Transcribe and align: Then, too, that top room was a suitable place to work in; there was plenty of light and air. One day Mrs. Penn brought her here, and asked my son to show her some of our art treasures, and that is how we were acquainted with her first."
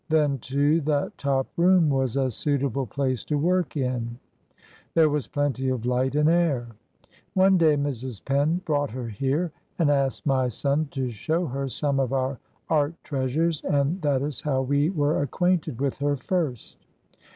Then, 0.09 0.39
too, 0.39 0.81
that 0.81 1.15
top 1.19 1.47
room 1.57 1.91
was 1.91 2.17
a 2.17 2.31
suitable 2.31 2.87
place 2.87 3.23
to 3.25 3.37
work 3.37 3.77
in; 3.77 4.17
there 4.95 5.09
was 5.11 5.27
plenty 5.27 5.69
of 5.69 5.85
light 5.85 6.15
and 6.15 6.27
air. 6.27 6.69
One 7.35 7.55
day 7.55 7.77
Mrs. 7.77 8.25
Penn 8.25 8.61
brought 8.65 8.89
her 8.89 9.09
here, 9.09 9.51
and 9.77 9.91
asked 9.91 10.25
my 10.25 10.47
son 10.47 10.87
to 10.89 11.11
show 11.11 11.45
her 11.45 11.67
some 11.69 11.99
of 11.99 12.13
our 12.13 12.39
art 12.67 12.95
treasures, 13.03 13.61
and 13.63 14.01
that 14.01 14.23
is 14.23 14.41
how 14.41 14.63
we 14.63 14.89
were 14.89 15.21
acquainted 15.21 15.79
with 15.79 15.97
her 15.99 16.15
first." 16.15 16.77